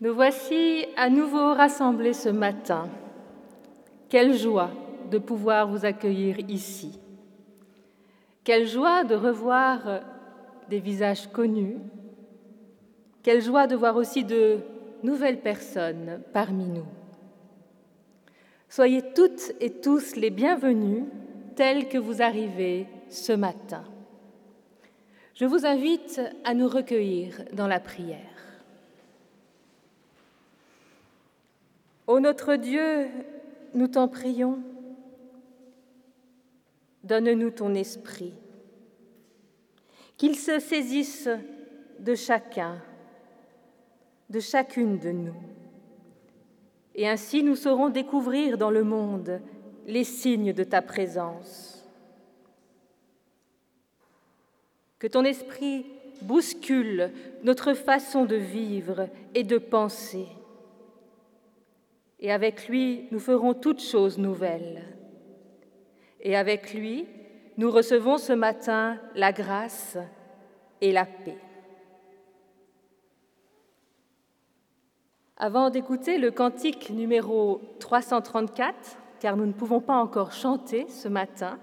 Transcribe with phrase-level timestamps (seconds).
[0.00, 2.88] Nous voici à nouveau rassemblés ce matin.
[4.08, 4.70] Quelle joie
[5.10, 7.00] de pouvoir vous accueillir ici.
[8.44, 10.02] Quelle joie de revoir
[10.70, 11.78] des visages connus.
[13.24, 14.58] Quelle joie de voir aussi de
[15.02, 16.86] nouvelles personnes parmi nous.
[18.68, 21.06] Soyez toutes et tous les bienvenus
[21.56, 23.82] tels que vous arrivez ce matin.
[25.34, 28.47] Je vous invite à nous recueillir dans la prière.
[32.08, 33.10] Ô notre Dieu,
[33.74, 34.60] nous t'en prions,
[37.04, 38.32] donne-nous ton esprit,
[40.16, 41.28] qu'il se saisisse
[41.98, 42.80] de chacun,
[44.30, 45.34] de chacune de nous.
[46.94, 49.42] Et ainsi nous saurons découvrir dans le monde
[49.86, 51.86] les signes de ta présence.
[54.98, 55.84] Que ton esprit
[56.22, 57.12] bouscule
[57.42, 60.26] notre façon de vivre et de penser
[62.20, 64.82] et avec lui, nous ferons toutes choses nouvelles.
[66.20, 67.06] Et avec lui,
[67.56, 69.96] nous recevons ce matin la grâce
[70.80, 71.38] et la paix.
[75.36, 81.60] Avant d'écouter le cantique numéro 334, car nous ne pouvons pas encore chanter ce matin,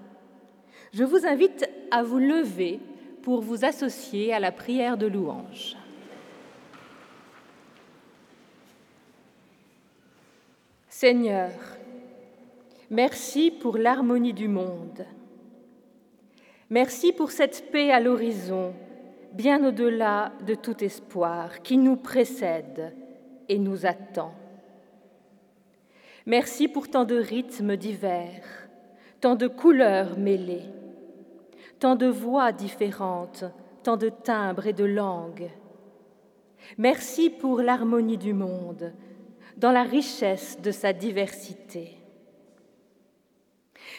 [0.94, 2.80] je vous invite à vous lever
[3.22, 5.76] pour vous associer à la prière de louange.
[10.98, 11.50] Seigneur,
[12.88, 15.04] merci pour l'harmonie du monde.
[16.70, 18.72] Merci pour cette paix à l'horizon,
[19.34, 22.94] bien au-delà de tout espoir, qui nous précède
[23.46, 24.32] et nous attend.
[26.24, 28.66] Merci pour tant de rythmes divers,
[29.20, 30.64] tant de couleurs mêlées,
[31.78, 33.44] tant de voix différentes,
[33.82, 35.50] tant de timbres et de langues.
[36.78, 38.94] Merci pour l'harmonie du monde,
[39.56, 41.96] dans la richesse de sa diversité.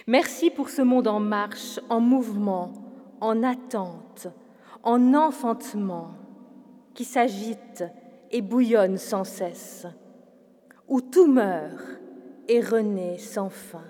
[0.06, 2.74] Merci pour ce monde en marche, en mouvement,
[3.20, 4.28] en attente,
[4.84, 6.12] en enfantement,
[6.94, 7.84] qui s'agite
[8.32, 9.88] et bouillonne sans cesse,
[10.88, 12.00] où tout meurt
[12.48, 13.84] et renaît sans fin.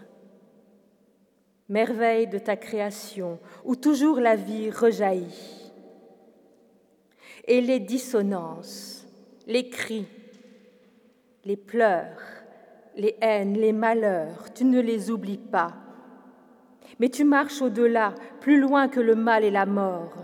[1.69, 5.71] Merveille de ta création, où toujours la vie rejaillit.
[7.45, 9.05] Et les dissonances,
[9.45, 10.07] les cris,
[11.47, 12.19] les pleurs,
[12.97, 15.75] les haines, les malheurs, tu ne les oublies pas.
[16.99, 20.17] Mais tu marches au-delà, plus loin que le mal et la mort.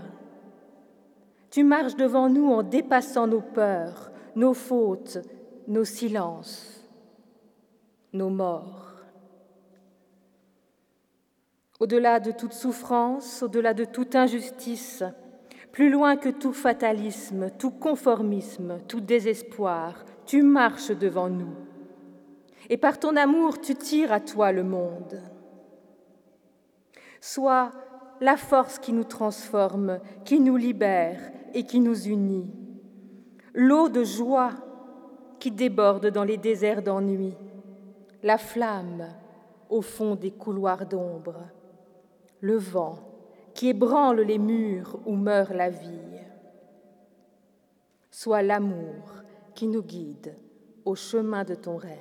[1.50, 5.20] Tu marches devant nous en dépassant nos peurs, nos fautes,
[5.66, 6.86] nos silences,
[8.12, 8.92] nos morts.
[11.80, 15.06] Au-delà de toute souffrance, au-delà de toute injustice,
[15.72, 21.56] plus loin que tout fatalisme, tout conformisme, tout désespoir, tu marches devant nous.
[22.70, 25.22] Et par ton amour, tu tires à toi le monde.
[27.20, 27.72] Sois
[28.22, 31.20] la force qui nous transforme, qui nous libère
[31.54, 32.50] et qui nous unit.
[33.54, 34.52] L'eau de joie
[35.40, 37.36] qui déborde dans les déserts d'ennui.
[38.24, 39.08] La flamme
[39.70, 41.42] au fond des couloirs d'ombre.
[42.40, 43.00] Le vent
[43.54, 46.00] qui ébranle les murs où meurt la vie.
[48.10, 49.23] Sois l'amour
[49.54, 50.36] qui nous guide
[50.86, 51.98] au chemin de ton règne.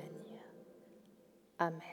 [1.59, 1.92] Amen.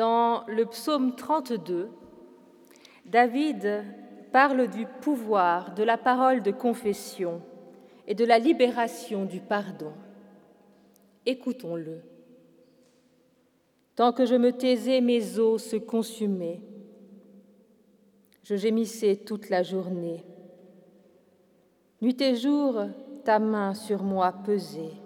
[0.00, 1.90] Dans le psaume 32,
[3.04, 3.84] David
[4.32, 7.42] parle du pouvoir de la parole de confession
[8.06, 9.92] et de la libération du pardon.
[11.26, 12.00] Écoutons-le.
[13.94, 16.62] Tant que je me taisais, mes os se consumaient.
[18.42, 20.24] Je gémissais toute la journée.
[22.00, 22.86] Nuit et jour,
[23.22, 24.96] ta main sur moi pesait.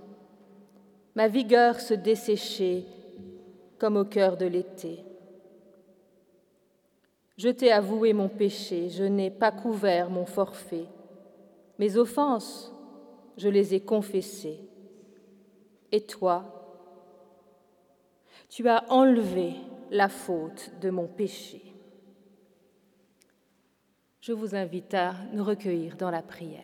[1.16, 2.84] Ma vigueur se desséchait
[3.84, 5.04] comme au cœur de l'été.
[7.36, 10.86] Je t'ai avoué mon péché, je n'ai pas couvert mon forfait.
[11.78, 12.72] Mes offenses,
[13.36, 14.58] je les ai confessées.
[15.92, 16.80] Et toi,
[18.48, 19.52] tu as enlevé
[19.90, 21.60] la faute de mon péché.
[24.22, 26.62] Je vous invite à nous recueillir dans la prière.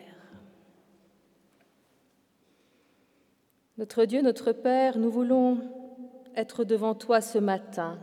[3.77, 5.80] Notre Dieu, notre Père, nous voulons
[6.35, 7.99] être devant toi ce matin,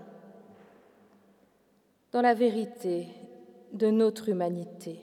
[2.12, 3.08] dans la vérité
[3.72, 5.00] de notre humanité.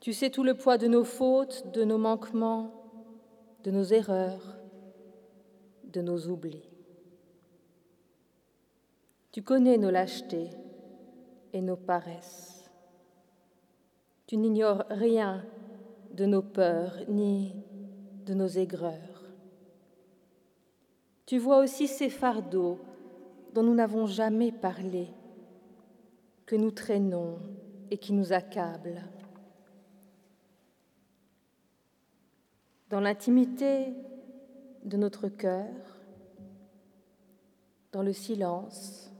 [0.00, 2.72] Tu sais tout le poids de nos fautes, de nos manquements,
[3.62, 4.56] de nos erreurs,
[5.84, 6.68] de nos oublis.
[9.30, 10.50] Tu connais nos lâchetés
[11.52, 12.70] et nos paresses.
[14.26, 15.44] Tu n'ignores rien
[16.14, 17.54] de nos peurs ni
[18.26, 19.11] de nos aigreurs.
[21.32, 22.78] Tu vois aussi ces fardeaux
[23.54, 25.08] dont nous n'avons jamais parlé,
[26.44, 27.38] que nous traînons
[27.90, 29.02] et qui nous accablent.
[32.90, 33.94] Dans l'intimité
[34.84, 35.70] de notre cœur,
[37.92, 39.10] dans le silence,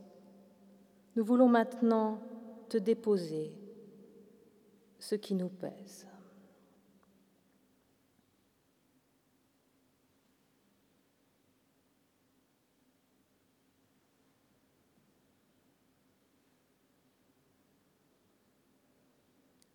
[1.16, 2.18] nous voulons maintenant
[2.68, 3.52] te déposer
[4.98, 6.06] ce qui nous pèse.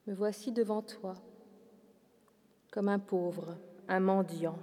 [0.08, 1.16] Me voici devant toi,
[2.72, 3.58] comme un pauvre,
[3.90, 4.58] un mendiant.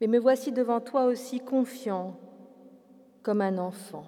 [0.00, 2.16] Mais me voici devant toi aussi confiant,
[3.24, 4.06] comme un enfant.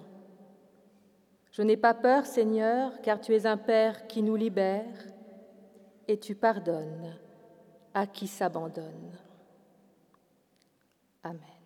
[1.51, 4.95] Je n'ai pas peur, Seigneur, car tu es un Père qui nous libère
[6.07, 7.13] et tu pardonnes
[7.93, 9.11] à qui s'abandonne.
[11.23, 11.60] Amen.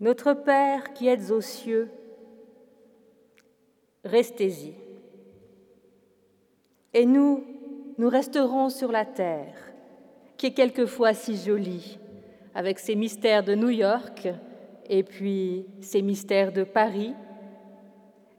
[0.00, 1.90] Notre Père qui êtes aux cieux,
[4.04, 4.74] restez-y.
[6.94, 7.44] Et nous,
[7.98, 9.56] nous resterons sur la terre,
[10.36, 11.98] qui est quelquefois si jolie,
[12.54, 14.28] avec ses mystères de New York
[14.88, 17.14] et puis ses mystères de Paris,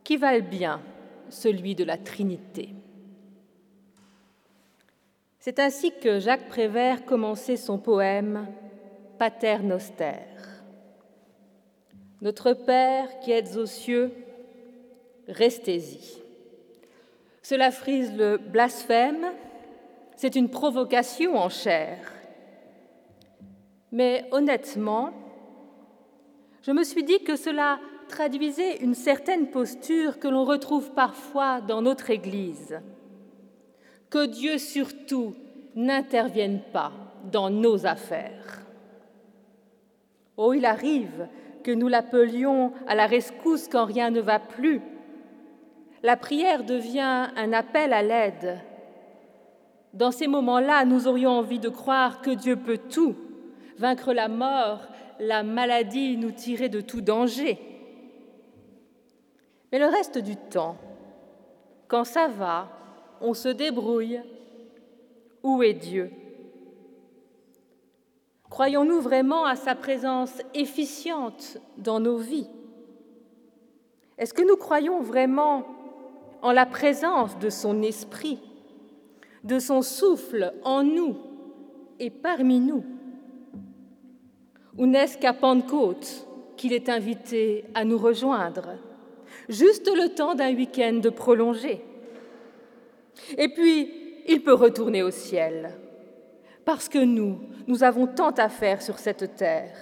[0.05, 0.81] qui valent bien
[1.29, 2.69] celui de la Trinité.
[5.39, 8.47] C'est ainsi que Jacques Prévert commençait son poème
[9.17, 10.15] Pater Noster.
[12.21, 14.11] Notre Père qui êtes aux cieux,
[15.27, 16.21] restez-y.
[17.41, 19.25] Cela frise le blasphème,
[20.17, 21.97] c'est une provocation en chair.
[23.93, 25.13] Mais honnêtement,
[26.61, 31.81] je me suis dit que cela traduisait une certaine posture que l'on retrouve parfois dans
[31.81, 32.81] notre Église.
[34.09, 35.35] Que Dieu surtout
[35.75, 36.91] n'intervienne pas
[37.31, 38.65] dans nos affaires.
[40.35, 41.27] Oh, il arrive
[41.63, 44.81] que nous l'appelions à la rescousse quand rien ne va plus.
[46.03, 48.59] La prière devient un appel à l'aide.
[49.93, 53.15] Dans ces moments-là, nous aurions envie de croire que Dieu peut tout,
[53.77, 54.81] vaincre la mort,
[55.19, 57.59] la maladie, nous tirer de tout danger.
[59.71, 60.77] Mais le reste du temps,
[61.87, 62.69] quand ça va,
[63.21, 64.21] on se débrouille.
[65.41, 66.11] Où est Dieu?
[68.49, 72.47] Croyons-nous vraiment à sa présence efficiente dans nos vies?
[74.17, 75.65] Est-ce que nous croyons vraiment
[76.41, 78.39] en la présence de son esprit,
[79.43, 81.15] de son souffle en nous
[81.99, 82.83] et parmi nous?
[84.77, 86.25] Ou n'est-ce qu'à Pentecôte
[86.57, 88.77] qu'il est invité à nous rejoindre,
[89.47, 91.81] juste le temps d'un week-end prolongé?
[93.37, 93.91] Et puis,
[94.27, 95.75] il peut retourner au ciel
[96.69, 99.75] parce que nous, nous avons tant à faire sur cette terre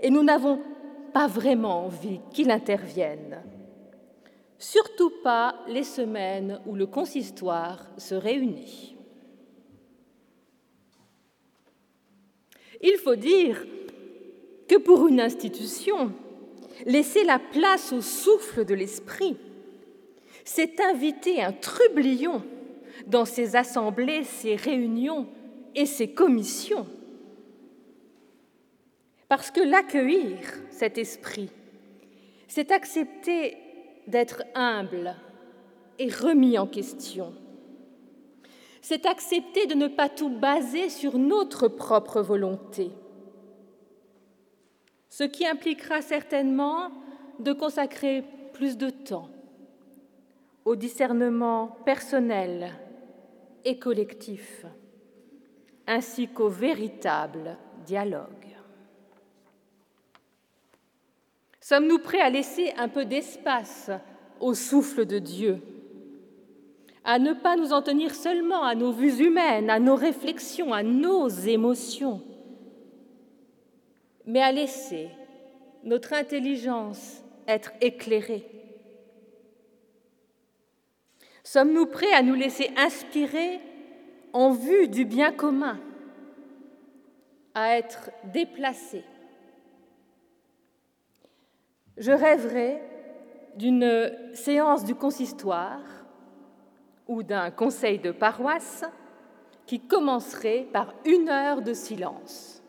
[0.00, 0.62] et nous n'avons
[1.12, 3.42] pas vraiment envie qu'il intervienne.
[4.56, 8.96] Surtout pas les semaines où le consistoire se réunit.
[12.82, 13.66] Il faut dire
[14.68, 16.12] que pour une institution,
[16.86, 19.36] laisser la place au souffle de l'esprit,
[20.44, 22.44] c'est inviter un trublion
[23.08, 25.26] dans ses assemblées, ses réunions,
[25.78, 26.88] et ses commissions.
[29.28, 31.50] Parce que l'accueillir, cet esprit,
[32.48, 33.56] c'est accepter
[34.08, 35.14] d'être humble
[36.00, 37.32] et remis en question.
[38.82, 42.90] C'est accepter de ne pas tout baser sur notre propre volonté,
[45.08, 46.90] ce qui impliquera certainement
[47.38, 49.28] de consacrer plus de temps
[50.64, 52.72] au discernement personnel
[53.64, 54.66] et collectif
[55.88, 58.28] ainsi qu'au véritable dialogue.
[61.60, 63.90] Sommes-nous prêts à laisser un peu d'espace
[64.38, 65.60] au souffle de Dieu,
[67.04, 70.82] à ne pas nous en tenir seulement à nos vues humaines, à nos réflexions, à
[70.82, 72.22] nos émotions,
[74.26, 75.08] mais à laisser
[75.84, 78.46] notre intelligence être éclairée?
[81.44, 83.58] Sommes-nous prêts à nous laisser inspirer
[84.38, 85.80] en vue du bien commun,
[87.54, 89.04] à être déplacés.
[91.96, 92.80] Je rêverais
[93.56, 95.82] d'une séance du consistoire
[97.08, 98.84] ou d'un conseil de paroisse
[99.66, 102.62] qui commencerait par une heure de silence.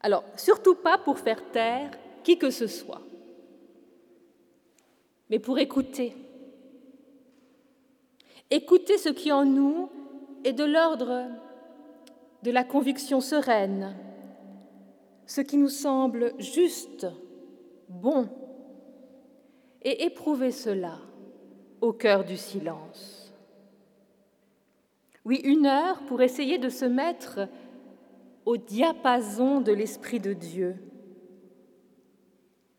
[0.00, 1.92] Alors, surtout pas pour faire taire
[2.24, 3.02] qui que ce soit,
[5.30, 6.16] mais pour écouter
[8.52, 9.88] Écouter ce qui en nous
[10.44, 11.24] est de l'ordre
[12.42, 13.96] de la conviction sereine,
[15.24, 17.06] ce qui nous semble juste,
[17.88, 18.28] bon,
[19.80, 20.98] et éprouver cela
[21.80, 23.32] au cœur du silence.
[25.24, 27.48] Oui, une heure pour essayer de se mettre
[28.44, 30.76] au diapason de l'Esprit de Dieu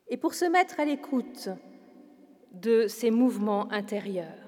[0.08, 1.50] et pour se mettre à l'écoute
[2.52, 4.43] de ses mouvements intérieurs.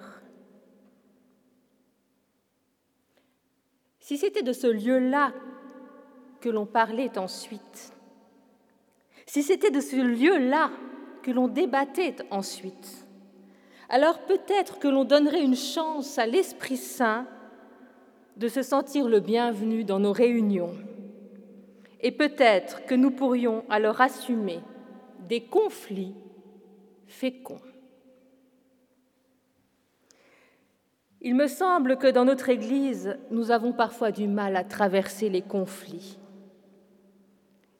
[4.06, 5.34] Si c'était de ce lieu-là
[6.39, 7.91] que l'on parlait ensuite,
[9.26, 10.70] si c'était de ce lieu-là
[11.24, 13.08] que l'on débattait ensuite,
[13.89, 17.26] alors peut-être que l'on donnerait une chance à l'Esprit Saint
[18.38, 20.76] de se sentir le bienvenu dans nos réunions.
[22.00, 24.60] Et peut-être que nous pourrions alors assumer
[25.28, 26.13] des conflits
[27.08, 27.58] féconds.
[31.28, 35.42] Il me semble que dans notre Église, nous avons parfois du mal à traverser les
[35.42, 36.20] conflits.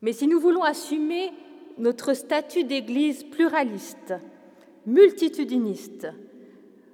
[0.01, 1.31] Mais si nous voulons assumer
[1.77, 4.15] notre statut d'Église pluraliste,
[4.88, 6.08] multitudiniste,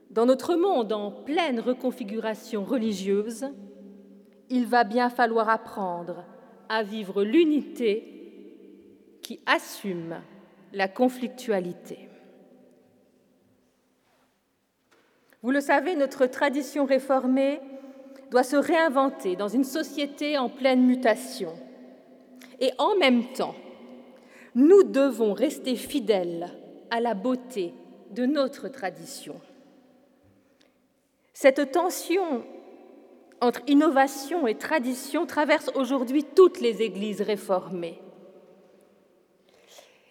[0.10, 3.46] dans notre monde en pleine reconfiguration religieuse,
[4.50, 6.26] il va bien falloir apprendre
[6.68, 8.58] à vivre l'unité
[9.22, 10.18] qui assume
[10.74, 12.11] la conflictualité.
[15.44, 17.60] Vous le savez, notre tradition réformée
[18.30, 21.54] doit se réinventer dans une société en pleine mutation.
[22.60, 23.56] Et en même temps,
[24.54, 26.50] nous devons rester fidèles
[26.92, 27.74] à la beauté
[28.12, 29.40] de notre tradition.
[31.34, 32.44] Cette tension
[33.40, 38.00] entre innovation et tradition traverse aujourd'hui toutes les églises réformées.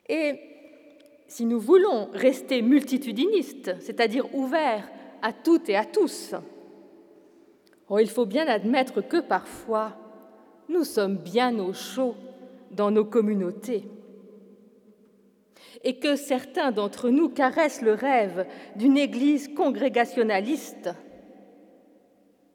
[0.09, 0.41] Et
[1.29, 4.91] si nous voulons rester multitudinistes, c'est-à-dire ouverts
[5.23, 6.35] à toutes et à tous,
[7.89, 9.97] oh, il faut bien admettre que parfois
[10.69, 12.15] nous sommes bien au chaud
[12.71, 13.85] dans nos communautés
[15.83, 20.91] et que certains d'entre nous caressent le rêve d'une Église congrégationnaliste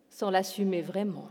[0.10, 1.30] sans l'assumer vraiment.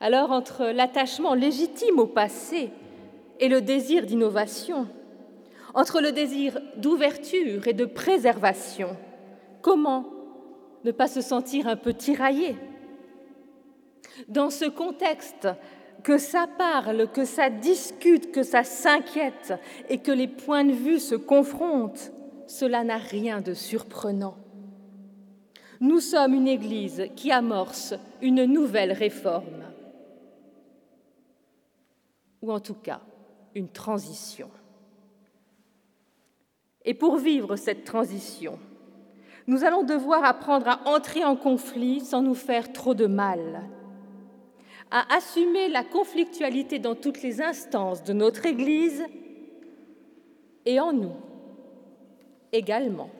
[0.00, 2.70] Alors entre l'attachement légitime au passé
[3.40, 4.88] et le désir d'innovation,
[5.74, 8.96] entre le désir d'ouverture et de préservation,
[9.60, 10.06] comment
[10.84, 12.56] ne pas se sentir un peu tiraillé?
[14.28, 15.48] Dans ce contexte
[16.04, 19.54] que ça parle, que ça discute, que ça s'inquiète
[19.88, 22.12] et que les points de vue se confrontent,
[22.46, 24.36] cela n'a rien de surprenant.
[25.80, 29.64] Nous sommes une Église qui amorce une nouvelle réforme,
[32.42, 33.00] ou en tout cas
[33.54, 34.50] une transition.
[36.84, 38.58] Et pour vivre cette transition,
[39.46, 43.62] nous allons devoir apprendre à entrer en conflit sans nous faire trop de mal,
[44.90, 49.02] à assumer la conflictualité dans toutes les instances de notre Église
[50.66, 51.16] et en nous
[52.52, 53.10] également.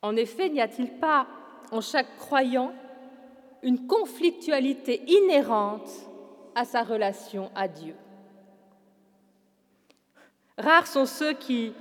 [0.00, 1.26] En effet, n'y a-t-il pas
[1.72, 2.72] en chaque croyant
[3.62, 5.90] une conflictualité inhérente
[6.54, 7.94] à sa relation à Dieu?
[10.58, 11.72] Rares sont ceux qui,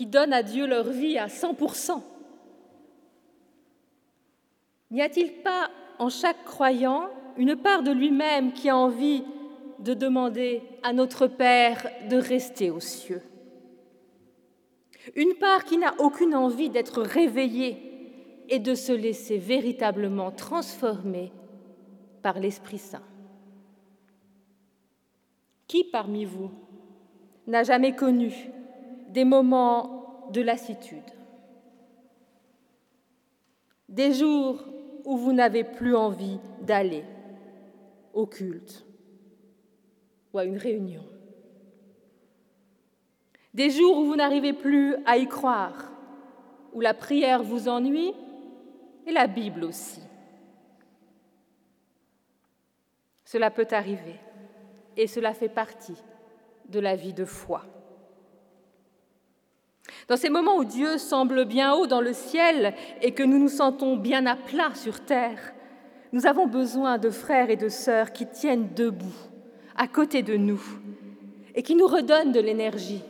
[0.00, 2.02] donnent à Dieu leur vie à 100%.
[4.90, 9.22] N'y a-t-il pas en chaque croyant une part de lui-même qui a envie
[9.78, 13.22] de demander à notre Père de rester aux cieux?
[15.14, 21.32] Une part qui n'a aucune envie d'être réveillée et de se laisser véritablement transformer
[22.22, 23.02] par l'Esprit Saint.
[25.66, 26.50] Qui parmi vous
[27.46, 28.32] n'a jamais connu
[29.08, 30.98] des moments de lassitude,
[33.88, 34.64] des jours
[35.04, 37.04] où vous n'avez plus envie d'aller
[38.12, 38.84] au culte
[40.32, 41.04] ou à une réunion.
[43.52, 45.90] Des jours où vous n'arrivez plus à y croire,
[46.72, 48.14] où la prière vous ennuie
[49.06, 50.02] et la Bible aussi.
[53.24, 54.16] Cela peut arriver
[54.96, 55.96] et cela fait partie
[56.70, 57.64] de la vie de foi.
[60.08, 63.48] Dans ces moments où Dieu semble bien haut dans le ciel et que nous nous
[63.48, 65.52] sentons bien à plat sur terre,
[66.12, 69.06] nous avons besoin de frères et de sœurs qui tiennent debout,
[69.76, 70.62] à côté de nous,
[71.54, 73.02] et qui nous redonnent de l'énergie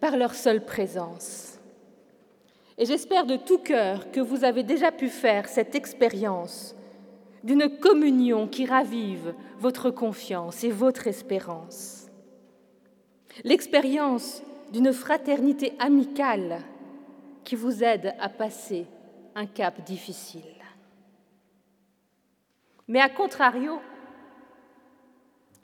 [0.00, 1.58] par leur seule présence.
[2.78, 6.74] Et j'espère de tout cœur que vous avez déjà pu faire cette expérience
[7.42, 12.05] d'une communion qui ravive votre confiance et votre espérance.
[13.44, 16.60] L'expérience d'une fraternité amicale
[17.44, 18.86] qui vous aide à passer
[19.34, 20.42] un cap difficile.
[22.88, 23.80] Mais à contrario,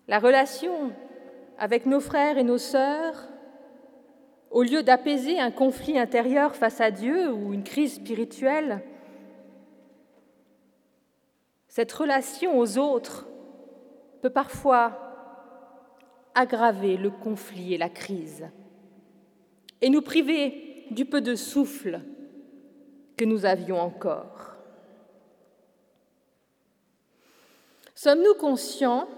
[0.09, 0.93] la relation
[1.59, 3.29] avec nos frères et nos sœurs,
[4.51, 8.83] au lieu d'apaiser un conflit intérieur face à Dieu ou une crise spirituelle,
[11.69, 13.27] cette relation aux autres
[14.21, 15.12] peut parfois
[16.35, 18.47] aggraver le conflit et la crise
[19.83, 22.01] et nous priver du peu de souffle
[23.17, 24.57] que nous avions encore.
[27.95, 29.09] Sommes-nous conscients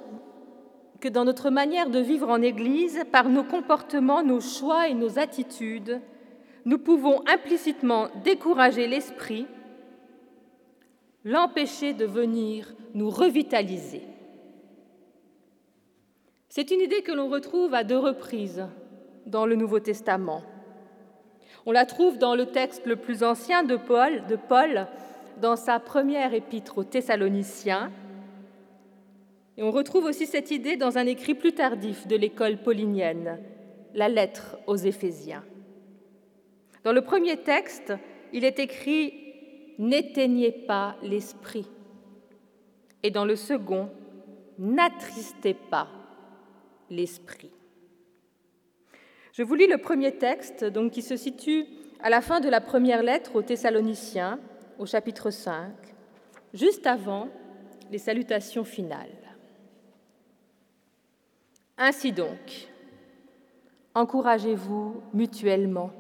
[1.01, 5.19] que dans notre manière de vivre en Église, par nos comportements, nos choix et nos
[5.19, 6.01] attitudes,
[6.65, 9.47] nous pouvons implicitement décourager l'esprit,
[11.25, 14.03] l'empêcher de venir nous revitaliser?
[16.57, 18.65] C'est une idée que l'on retrouve à deux reprises
[19.27, 20.45] dans le Nouveau Testament.
[21.67, 24.87] On la trouve dans le texte le plus ancien de Paul, de Paul
[25.41, 27.91] dans sa première épître aux Thessaloniciens.
[29.57, 33.41] Et on retrouve aussi cette idée dans un écrit plus tardif de l'école paulinienne,
[33.93, 35.43] la lettre aux Éphésiens.
[36.85, 37.93] Dans le premier texte,
[38.33, 39.13] il est écrit
[39.81, 41.67] n'éteignez pas l'esprit.
[43.03, 43.91] Et dans le second,
[44.57, 45.89] n'attristez pas
[46.91, 47.51] l'esprit.
[49.33, 51.67] Je vous lis le premier texte donc, qui se situe
[52.01, 54.39] à la fin de la première lettre aux Thessaloniciens,
[54.79, 55.73] au chapitre 5,
[56.53, 57.29] juste avant
[57.91, 59.09] les salutations finales.
[61.77, 62.69] Ainsi donc,
[63.95, 65.91] encouragez-vous mutuellement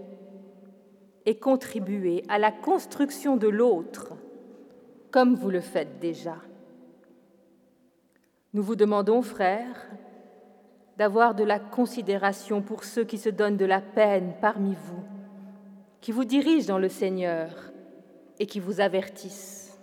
[1.26, 4.12] et contribuez à la construction de l'autre
[5.10, 6.36] comme vous le faites déjà.
[8.52, 9.88] Nous vous demandons, frères,
[10.96, 15.02] d'avoir de la considération pour ceux qui se donnent de la peine parmi vous,
[16.00, 17.50] qui vous dirigent dans le Seigneur
[18.38, 19.78] et qui vous avertissent.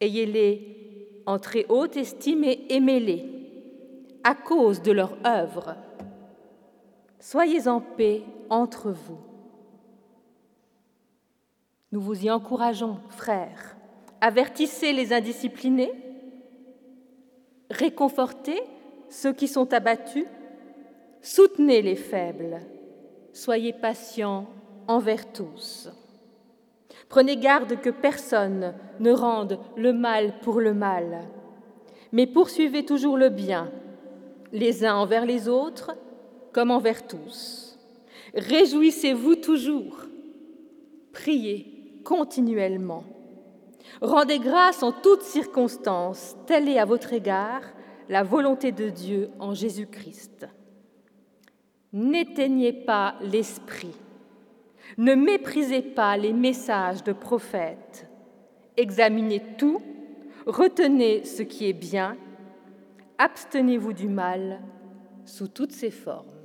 [0.00, 3.24] Ayez-les en très haute estime et aimez-les
[4.22, 5.76] à cause de leur œuvre.
[7.18, 9.18] Soyez en paix entre vous.
[11.92, 13.76] Nous vous y encourageons, frères.
[14.20, 15.92] Avertissez les indisciplinés,
[17.70, 18.60] réconfortez
[19.08, 20.26] ceux qui sont abattus,
[21.22, 22.60] soutenez les faibles,
[23.32, 24.46] soyez patients
[24.88, 25.90] envers tous.
[27.08, 31.24] Prenez garde que personne ne rende le mal pour le mal,
[32.12, 33.70] mais poursuivez toujours le bien
[34.52, 35.92] les uns envers les autres
[36.52, 37.78] comme envers tous.
[38.34, 39.98] Réjouissez-vous toujours,
[41.12, 43.04] priez continuellement.
[44.00, 47.62] Rendez grâce en toutes circonstances, telle est à votre égard
[48.08, 50.48] la volonté de Dieu en Jésus-Christ.
[51.92, 53.94] N'éteignez pas l'esprit,
[54.98, 58.08] ne méprisez pas les messages de prophètes,
[58.76, 59.80] examinez tout,
[60.46, 62.16] retenez ce qui est bien
[63.18, 64.60] abstenez-vous du mal
[65.24, 66.35] sous toutes ses formes.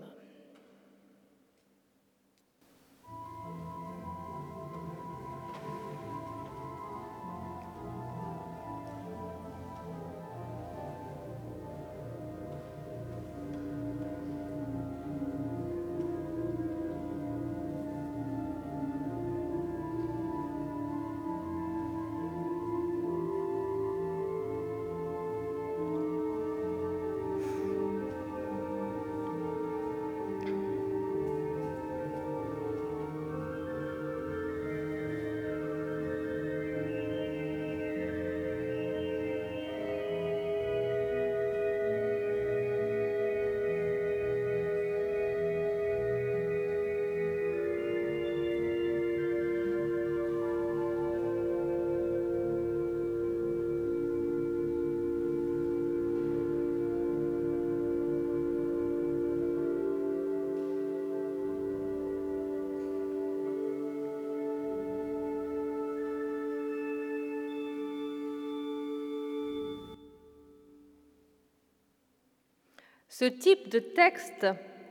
[73.21, 74.47] Ce type de texte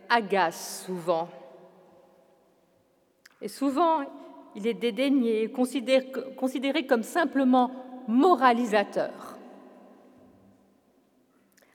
[0.08, 1.28] agace souvent.
[3.42, 4.02] Et souvent,
[4.54, 7.72] il est dédaigné, considéré, comme simplement
[8.06, 9.36] moralisateur.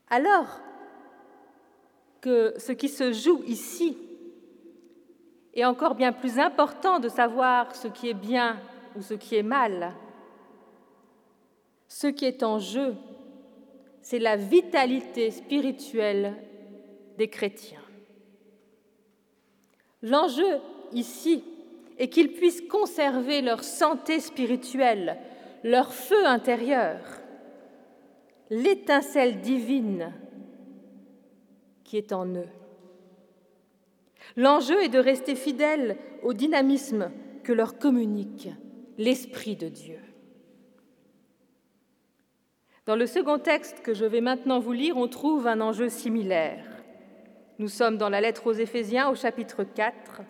[0.09, 0.61] Alors
[2.21, 3.97] que ce qui se joue ici
[5.53, 8.61] est encore bien plus important de savoir ce qui est bien
[8.95, 9.91] ou ce qui est mal.
[11.89, 12.95] Ce qui est en jeu,
[14.05, 16.35] c'est la vitalité spirituelle
[17.17, 17.81] des chrétiens.
[20.03, 20.59] L'enjeu
[20.91, 21.43] ici
[21.97, 25.17] est qu'ils puissent conserver leur santé spirituelle,
[25.63, 26.99] leur feu intérieur,
[28.51, 30.13] l'étincelle divine
[31.83, 32.49] qui est en eux.
[34.35, 37.09] L'enjeu est de rester fidèles au dynamisme
[37.43, 38.49] que leur communique
[38.99, 39.97] l'Esprit de Dieu.
[42.85, 46.63] Dans le second texte que je vais maintenant vous lire, on trouve un enjeu similaire.
[47.57, 50.21] Nous sommes dans la lettre aux Éphésiens au chapitre 4,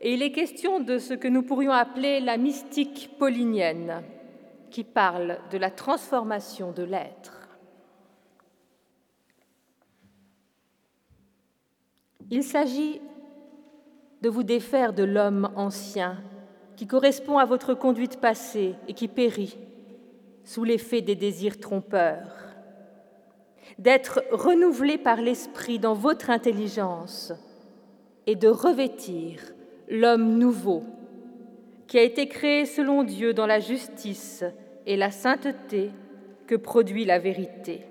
[0.00, 4.02] et il est question de ce que nous pourrions appeler la mystique paulinienne,
[4.72, 7.48] qui parle de la transformation de l'être.
[12.30, 13.00] Il s'agit
[14.22, 16.18] de vous défaire de l'homme ancien
[16.74, 19.56] qui correspond à votre conduite passée et qui périt
[20.50, 22.34] sous l'effet des désirs trompeurs,
[23.78, 27.32] d'être renouvelé par l'Esprit dans votre intelligence
[28.26, 29.40] et de revêtir
[29.88, 30.82] l'homme nouveau
[31.86, 34.42] qui a été créé selon Dieu dans la justice
[34.86, 35.92] et la sainteté
[36.48, 37.82] que produit la vérité.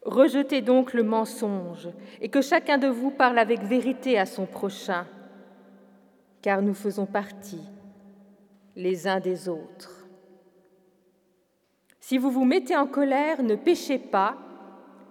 [0.00, 1.90] Rejetez donc le mensonge
[2.22, 5.06] et que chacun de vous parle avec vérité à son prochain,
[6.40, 7.68] car nous faisons partie
[8.76, 9.95] les uns des autres.
[12.08, 14.36] Si vous vous mettez en colère, ne péchez pas,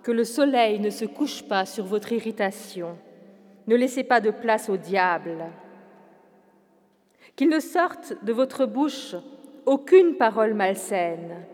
[0.02, 2.98] que le soleil ne se couche pas sur votre irritation.
[3.68, 5.44] Ne laissez pas de place au diable.
[7.36, 9.14] Qu'il ne sorte de votre bouche
[9.66, 11.46] aucune parole malsaine,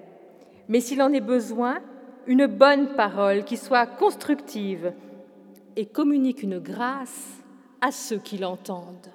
[0.68, 1.80] mais s'il en est besoin,
[2.28, 4.94] une bonne parole qui soit constructive
[5.76, 7.42] et communique une grâce
[7.82, 9.12] à ceux qui l'entendent.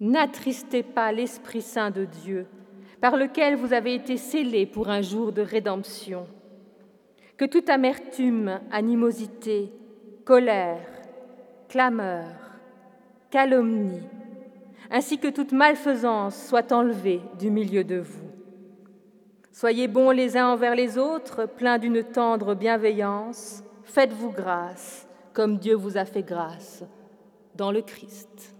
[0.00, 2.48] N'attristez pas l'Esprit Saint de Dieu,
[3.00, 6.26] par lequel vous avez été scellés pour un jour de rédemption.
[7.36, 9.72] Que toute amertume, animosité,
[10.24, 10.86] colère,
[11.68, 12.28] clameur,
[13.30, 14.02] calomnie,
[14.90, 18.30] ainsi que toute malfaisance soit enlevée du milieu de vous.
[19.52, 25.74] Soyez bons les uns envers les autres, pleins d'une tendre bienveillance, faites-vous grâce, comme Dieu
[25.74, 26.84] vous a fait grâce
[27.54, 28.54] dans le Christ.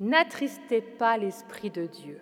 [0.00, 2.20] N'attristez pas l'Esprit de Dieu.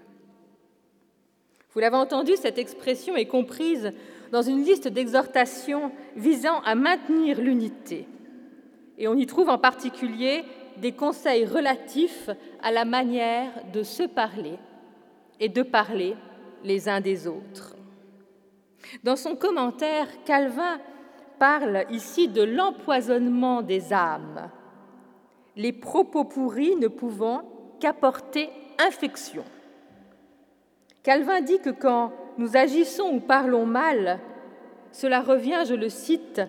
[1.73, 3.93] Vous l'avez entendu, cette expression est comprise
[4.33, 8.09] dans une liste d'exhortations visant à maintenir l'unité.
[8.99, 10.43] Et on y trouve en particulier
[10.79, 12.31] des conseils relatifs
[12.63, 14.59] à la manière de se parler
[15.39, 16.17] et de parler
[16.65, 17.77] les uns des autres.
[19.05, 20.81] Dans son commentaire, Calvin
[21.39, 24.51] parle ici de l'empoisonnement des âmes,
[25.55, 27.43] les propos pourris ne pouvant
[27.81, 29.45] qu'apporter infection.
[31.03, 34.21] Calvin dit que quand nous agissons ou parlons mal,
[34.93, 36.41] cela revient, je le cite,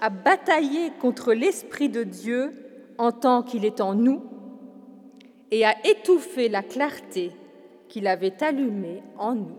[0.00, 2.52] à batailler contre l'Esprit de Dieu
[2.98, 4.22] en tant qu'il est en nous
[5.50, 7.32] et à étouffer la clarté
[7.88, 9.58] qu'il avait allumée en nous.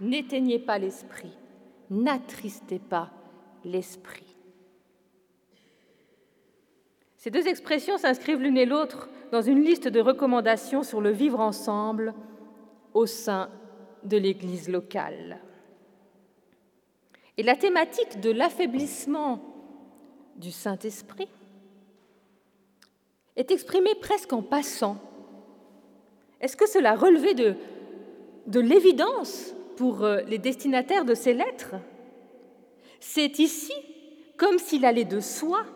[0.00, 1.36] N'éteignez pas l'Esprit,
[1.90, 3.10] n'attristez pas
[3.64, 4.29] l'Esprit.
[7.20, 11.38] Ces deux expressions s'inscrivent l'une et l'autre dans une liste de recommandations sur le vivre
[11.38, 12.14] ensemble
[12.94, 13.50] au sein
[14.04, 15.38] de l'Église locale.
[17.36, 19.38] Et la thématique de l'affaiblissement
[20.36, 21.28] du Saint-Esprit
[23.36, 24.96] est exprimée presque en passant.
[26.40, 27.54] Est-ce que cela relevait de,
[28.46, 31.74] de l'évidence pour euh, les destinataires de ces lettres?
[32.98, 33.74] C'est ici
[34.38, 35.66] comme s'il allait de soi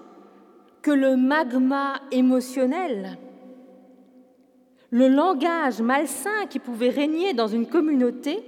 [0.85, 3.16] que le magma émotionnel,
[4.90, 8.44] le langage malsain qui pouvait régner dans une communauté,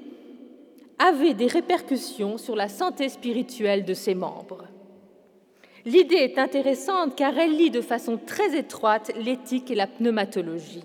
[0.99, 4.66] avait des répercussions sur la santé spirituelle de ses membres.
[5.87, 10.85] L'idée est intéressante car elle lie de façon très étroite l'éthique et la pneumatologie.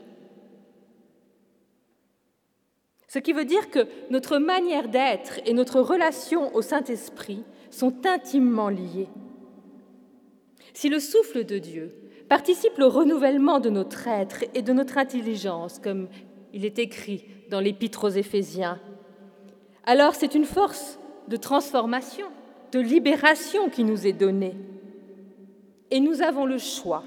[3.09, 8.69] Ce qui veut dire que notre manière d'être et notre relation au Saint-Esprit sont intimement
[8.69, 9.09] liées.
[10.73, 11.93] Si le souffle de Dieu
[12.29, 16.07] participe au renouvellement de notre être et de notre intelligence, comme
[16.53, 18.79] il est écrit dans l'Épître aux Éphésiens,
[19.83, 22.27] alors c'est une force de transformation,
[22.71, 24.55] de libération qui nous est donnée.
[25.89, 27.03] Et nous avons le choix,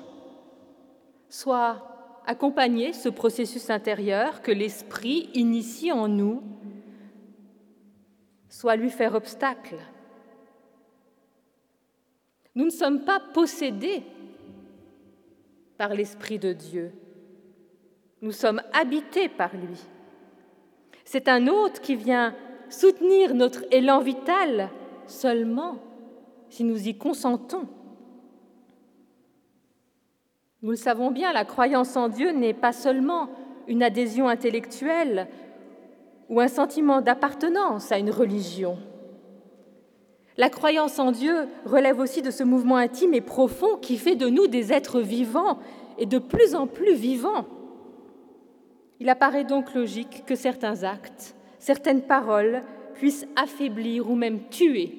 [1.31, 6.43] soit accompagner ce processus intérieur que l'Esprit initie en nous,
[8.49, 9.77] soit lui faire obstacle
[12.55, 14.03] nous ne sommes pas possédés
[15.77, 16.93] par l'Esprit de Dieu.
[18.23, 19.79] Nous sommes habités par lui.
[21.05, 22.35] C'est un autre qui vient
[22.71, 24.71] soutenir notre élan vital
[25.07, 25.79] seulement
[26.49, 27.69] si nous y consentons.
[30.63, 33.29] Nous le savons bien, la croyance en Dieu n'est pas seulement
[33.67, 35.29] une adhésion intellectuelle
[36.29, 38.79] ou un sentiment d'appartenance à une religion.
[40.37, 44.29] La croyance en Dieu relève aussi de ce mouvement intime et profond qui fait de
[44.29, 45.59] nous des êtres vivants
[45.99, 47.47] et de plus en plus vivants.
[48.99, 52.63] Il apparaît donc logique que certains actes, certaines paroles
[52.95, 54.93] puissent affaiblir ou même tuer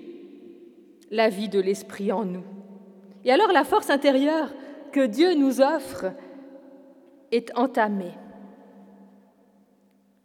[1.12, 2.44] la vie de l'esprit en nous.
[3.26, 4.54] Et alors la force intérieure
[4.92, 6.06] que Dieu nous offre
[7.32, 8.14] est entamée,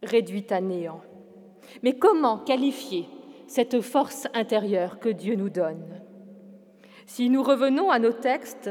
[0.03, 1.01] réduite à néant.
[1.83, 3.07] Mais comment qualifier
[3.51, 5.83] cette force intérieure que Dieu nous donne.
[7.05, 8.69] Si nous revenons à nos textes,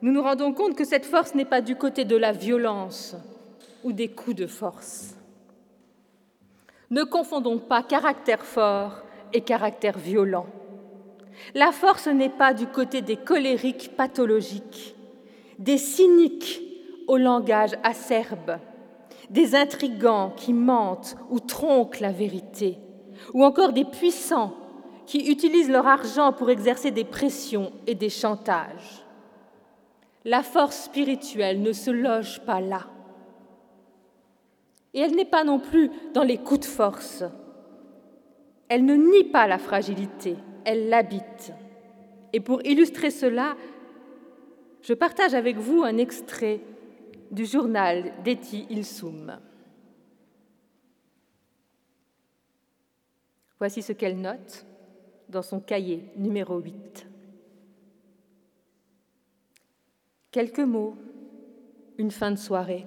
[0.00, 3.14] nous nous rendons compte que cette force n'est pas du côté de la violence
[3.84, 5.14] ou des coups de force.
[6.88, 9.02] Ne confondons pas caractère fort
[9.34, 10.46] et caractère violent.
[11.54, 14.96] La force n'est pas du côté des colériques pathologiques,
[15.58, 16.62] des cyniques
[17.08, 18.56] au langage acerbe,
[19.28, 22.78] des intrigants qui mentent ou tronquent la vérité,
[23.34, 24.54] ou encore des puissants
[25.06, 29.04] qui utilisent leur argent pour exercer des pressions et des chantages.
[30.24, 32.86] La force spirituelle ne se loge pas là.
[34.92, 37.24] Et elle n'est pas non plus dans les coups de force.
[38.68, 41.52] Elle ne nie pas la fragilité, elle l'habite.
[42.34, 43.56] Et pour illustrer cela,
[44.82, 46.60] je partage avec vous un extrait
[47.30, 49.38] du journal d'Eti Ilsum.
[53.58, 54.64] Voici ce qu'elle note
[55.28, 57.06] dans son cahier numéro 8.
[60.30, 60.94] Quelques mots,
[61.96, 62.86] une fin de soirée.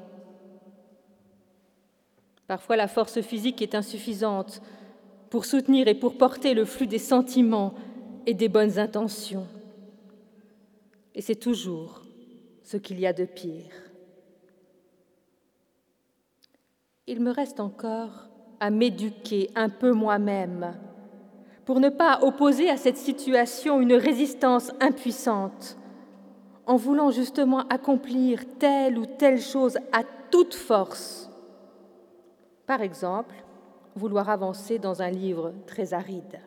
[2.48, 4.62] Parfois la force physique est insuffisante
[5.30, 7.74] pour soutenir et pour porter le flux des sentiments
[8.26, 9.48] et des bonnes intentions.
[11.16, 12.04] Et c'est toujours
[12.64, 13.74] ce qu'il y a de pire.
[17.08, 18.31] Il me reste encore
[18.62, 20.74] à m'éduquer un peu moi-même
[21.66, 25.78] pour ne pas opposer à cette situation une résistance impuissante
[26.68, 31.30] en voulant justement accomplir telle ou telle chose à toute force.
[32.68, 33.36] Par exemple,
[33.96, 36.40] vouloir avancer dans un livre très aride.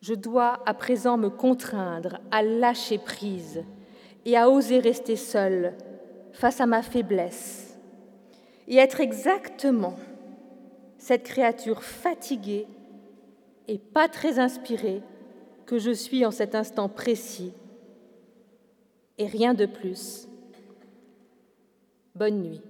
[0.00, 3.64] Je dois à présent me contraindre à lâcher prise
[4.24, 5.74] et à oser rester seule
[6.32, 7.78] face à ma faiblesse
[8.68, 9.96] et être exactement
[11.00, 12.66] cette créature fatiguée
[13.68, 15.02] et pas très inspirée
[15.64, 17.54] que je suis en cet instant précis.
[19.16, 20.28] Et rien de plus.
[22.14, 22.60] Bonne nuit.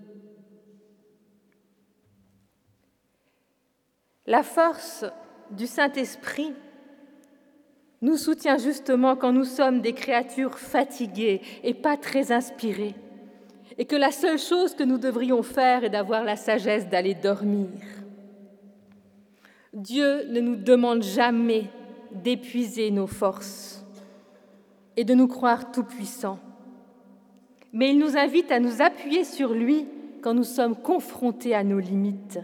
[4.26, 5.04] La force
[5.50, 6.54] du Saint-Esprit
[8.00, 12.94] nous soutient justement quand nous sommes des créatures fatiguées et pas très inspirées,
[13.76, 17.68] et que la seule chose que nous devrions faire est d'avoir la sagesse d'aller dormir.
[19.72, 21.70] Dieu ne nous demande jamais
[22.12, 23.84] d'épuiser nos forces
[24.96, 26.40] et de nous croire tout-puissants,
[27.72, 29.86] mais il nous invite à nous appuyer sur lui
[30.22, 32.40] quand nous sommes confrontés à nos limites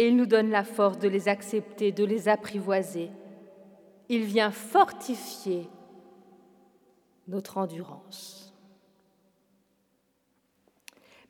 [0.00, 3.10] et il nous donne la force de les accepter, de les apprivoiser.
[4.08, 5.68] Il vient fortifier
[7.28, 8.54] notre endurance.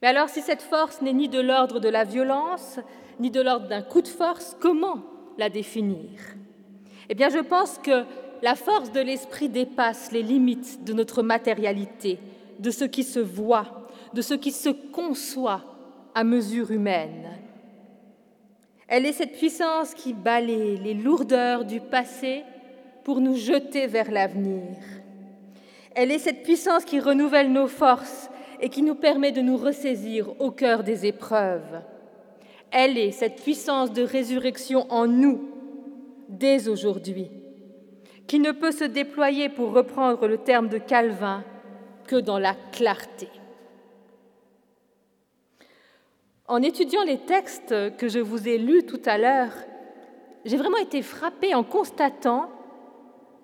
[0.00, 2.78] Mais alors si cette force n'est ni de l'ordre de la violence,
[3.20, 5.02] ni de l'ordre d'un coup de force, comment
[5.38, 6.08] la définir?
[7.08, 8.04] Eh bien je pense que
[8.42, 12.18] la force de l'esprit dépasse les limites de notre matérialité,
[12.58, 15.62] de ce qui se voit, de ce qui se conçoit
[16.14, 17.28] à mesure humaine.
[18.88, 22.42] Elle est cette puissance qui balaye les lourdeurs du passé
[23.04, 24.76] pour nous jeter vers l'avenir.
[25.94, 30.40] Elle est cette puissance qui renouvelle nos forces et qui nous permet de nous ressaisir
[30.40, 31.82] au cœur des épreuves.
[32.72, 35.48] Elle est cette puissance de résurrection en nous,
[36.28, 37.28] dès aujourd'hui,
[38.26, 41.42] qui ne peut se déployer, pour reprendre le terme de Calvin,
[42.06, 43.28] que dans la clarté.
[46.46, 49.52] En étudiant les textes que je vous ai lus tout à l'heure,
[50.44, 52.50] j'ai vraiment été frappée en constatant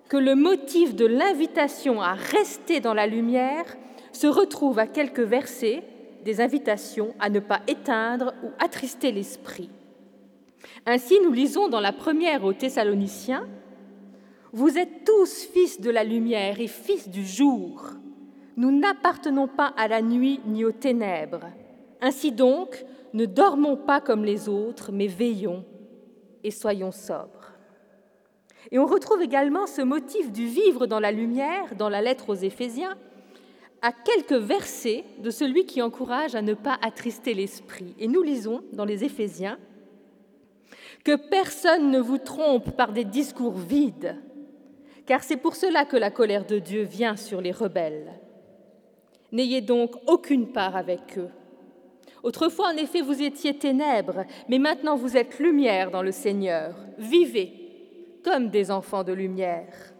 [0.08, 3.64] que le motif de l'invitation à rester dans la lumière
[4.12, 5.82] se retrouve à quelques versets
[6.26, 9.70] des invitations à ne pas éteindre ou attrister l'esprit.
[10.84, 13.46] Ainsi, nous lisons dans la première aux Thessaloniciens,
[14.52, 17.84] Vous êtes tous fils de la lumière et fils du jour.
[18.56, 21.46] Nous n'appartenons pas à la nuit ni aux ténèbres.
[22.00, 25.64] Ainsi donc, ne dormons pas comme les autres, mais veillons
[26.42, 27.52] et soyons sobres.
[28.72, 32.34] Et on retrouve également ce motif du vivre dans la lumière dans la lettre aux
[32.34, 32.96] Éphésiens,
[33.86, 37.94] à quelques versets de celui qui encourage à ne pas attrister l'esprit.
[38.00, 39.60] Et nous lisons dans les Éphésiens
[41.04, 44.16] que personne ne vous trompe par des discours vides,
[45.06, 48.12] car c'est pour cela que la colère de Dieu vient sur les rebelles.
[49.30, 51.30] N'ayez donc aucune part avec eux
[52.24, 56.74] Autrefois, en effet, vous étiez ténèbres, mais maintenant vous êtes lumière dans le Seigneur.
[56.98, 57.52] Vivez
[58.24, 59.94] comme des enfants de lumière.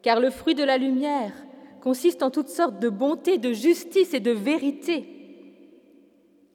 [0.00, 1.34] Car le fruit de la lumière
[1.80, 5.04] consiste en toutes sortes de bonté, de justice et de vérité.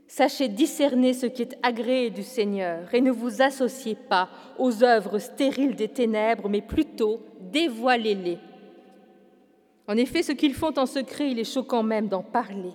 [0.08, 5.20] Sachez discerner ce qui est agréé du Seigneur et ne vous associez pas aux œuvres
[5.20, 8.38] stériles des ténèbres, mais plutôt dévoilez-les.
[9.88, 12.74] En effet, ce qu'ils font en secret, il est choquant même d'en parler.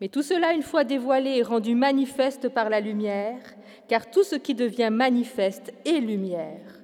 [0.00, 3.40] Mais tout cela, une fois dévoilé, est rendu manifeste par la lumière,
[3.88, 6.82] car tout ce qui devient manifeste est lumière.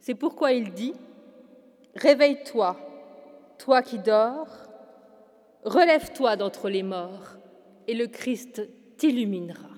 [0.00, 0.94] C'est pourquoi il dit,
[1.94, 2.78] Réveille-toi,
[3.58, 4.48] toi qui dors,
[5.64, 7.36] relève-toi d'entre les morts,
[7.86, 8.62] et le Christ
[8.96, 9.77] t'illuminera.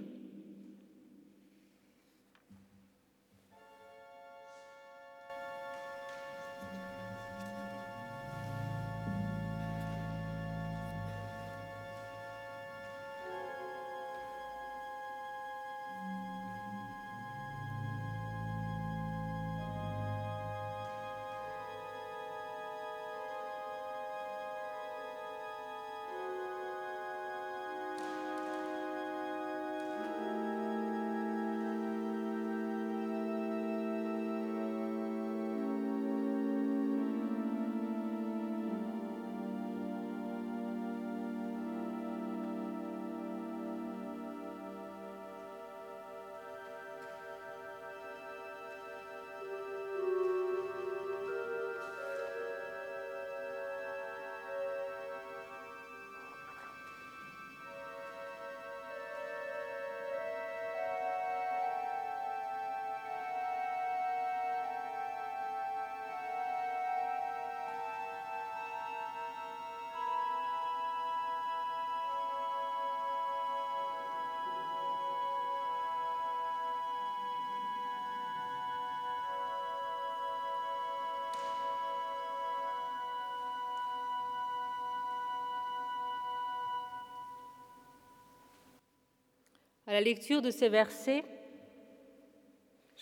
[89.90, 91.24] À la lecture de ces versets,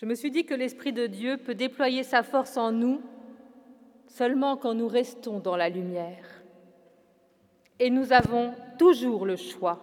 [0.01, 2.99] je me suis dit que l'Esprit de Dieu peut déployer sa force en nous
[4.07, 6.25] seulement quand nous restons dans la lumière.
[7.77, 9.79] Et nous avons toujours le choix.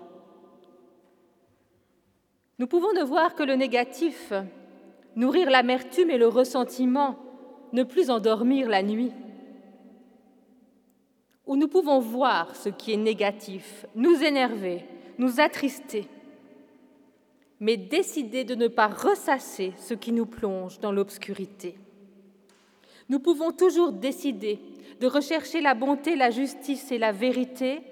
[2.58, 4.32] Nous pouvons ne voir que le négatif,
[5.14, 7.20] nourrir l'amertume et le ressentiment,
[7.72, 9.12] ne plus endormir la nuit.
[11.46, 14.84] Ou nous pouvons voir ce qui est négatif, nous énerver,
[15.18, 16.08] nous attrister,
[17.60, 21.76] mais décider de ne pas ressasser ce qui nous plonge dans l'obscurité.
[23.08, 24.58] Nous pouvons toujours décider
[25.00, 27.82] de rechercher la bonté, la justice et la vérité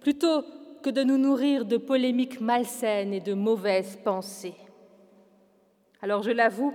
[0.00, 0.44] plutôt
[0.82, 4.56] que de nous nourrir de polémiques malsaines et de mauvaises pensées.
[6.02, 6.74] Alors je l'avoue,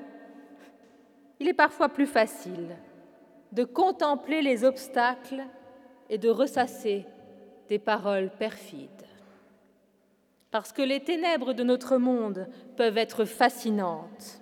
[1.40, 2.76] il est parfois plus facile
[3.52, 5.44] de contempler les obstacles
[6.10, 7.06] et de ressasser
[7.68, 9.09] des paroles perfides.
[10.52, 14.42] Parce que les ténèbres de notre monde peuvent être fascinantes.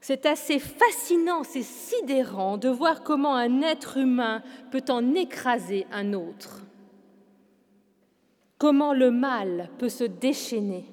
[0.00, 6.14] C'est assez fascinant, c'est sidérant de voir comment un être humain peut en écraser un
[6.14, 6.62] autre
[8.60, 10.84] comment le mal peut se déchaîner,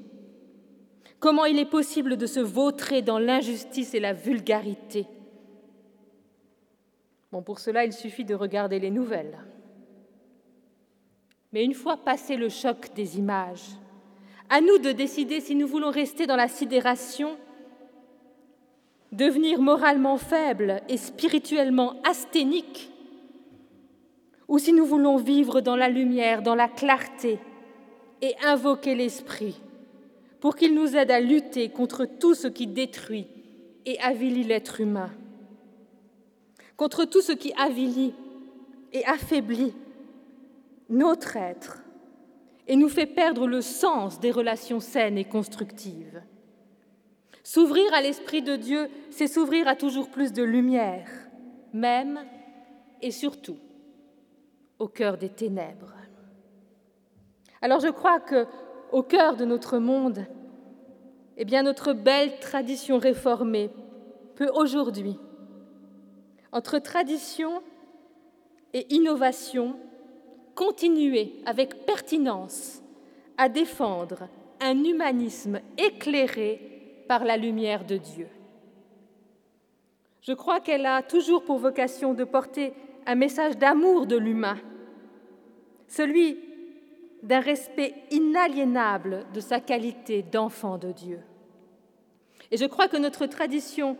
[1.19, 5.05] comment il est possible de se vautrer dans l'injustice et la vulgarité.
[7.33, 9.37] Bon, pour cela, il suffit de regarder les nouvelles.
[11.57, 13.65] Mais une fois passé le choc des images,
[14.47, 17.35] à nous de décider si nous voulons rester dans la sidération,
[19.11, 22.91] devenir moralement faible et spirituellement asthénique,
[24.47, 27.39] ou si nous voulons vivre dans la lumière, dans la clarté,
[28.21, 29.59] et invoquer l'Esprit
[30.39, 33.25] pour qu'il nous aide à lutter contre tout ce qui détruit
[33.87, 35.09] et avilit l'être humain,
[36.75, 38.13] contre tout ce qui avilit
[38.93, 39.73] et affaiblit
[40.89, 41.83] notre être
[42.67, 46.21] et nous fait perdre le sens des relations saines et constructives.
[47.43, 51.07] S'ouvrir à l'Esprit de Dieu, c'est s'ouvrir à toujours plus de lumière,
[51.73, 52.19] même
[53.01, 53.57] et surtout
[54.79, 55.93] au cœur des ténèbres.
[57.61, 58.45] Alors je crois que
[58.91, 60.25] au cœur de notre monde,
[61.37, 63.69] eh bien notre belle tradition réformée
[64.35, 65.17] peut aujourd'hui,
[66.51, 67.61] entre tradition
[68.73, 69.79] et innovation,
[70.57, 72.81] continuer avec pertinence
[73.37, 74.27] à défendre
[74.59, 78.27] un humanisme éclairé par la lumière de Dieu.
[80.21, 82.73] Je crois qu'elle a toujours pour vocation de porter
[83.05, 84.57] un message d'amour de l'humain,
[85.87, 86.39] celui
[87.21, 91.19] d'un respect inaliénable de sa qualité d'enfant de Dieu.
[92.49, 93.95] Et je crois que notre tradition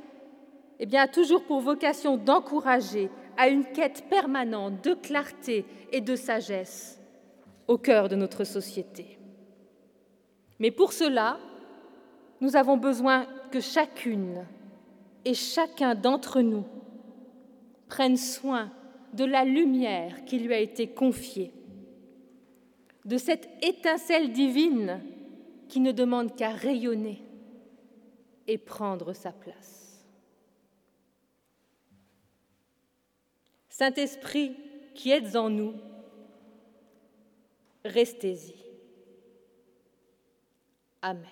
[0.80, 6.15] eh bien, a toujours pour vocation d'encourager à une quête permanente de clarté et de
[6.15, 6.99] sagesse
[7.67, 9.17] au cœur de notre société.
[10.59, 11.39] Mais pour cela,
[12.41, 14.45] nous avons besoin que chacune
[15.25, 16.65] et chacun d'entre nous
[17.88, 18.71] prenne soin
[19.13, 21.51] de la lumière qui lui a été confiée
[23.05, 25.01] de cette étincelle divine
[25.69, 27.21] qui ne demande qu'à rayonner
[28.47, 29.86] et prendre sa place.
[33.78, 34.57] Saint-Esprit
[34.95, 35.75] qui êtes en nous,
[37.86, 38.55] restez-y.
[41.03, 41.28] Amen.